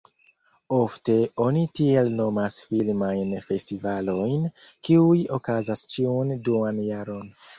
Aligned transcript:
Ofte 0.77 1.17
oni 1.47 1.65
tiel 1.79 2.09
nomas 2.21 2.57
filmajn 2.69 3.35
festivalojn, 3.49 4.49
kiuj 4.89 5.19
okazas 5.39 5.87
ĉiun 5.97 6.33
duan 6.49 6.83
jaron. 6.89 7.33